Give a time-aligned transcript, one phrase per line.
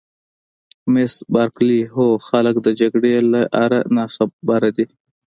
[0.93, 4.85] مس بارکلي: هو خلک د جګړې له آره ناخبره دي.